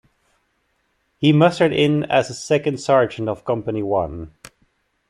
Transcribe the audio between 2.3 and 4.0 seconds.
Second Sergeant of Company